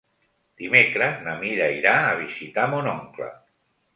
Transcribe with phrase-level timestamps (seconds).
[0.61, 3.31] Dimecres na Mira irà a visitar mon oncle.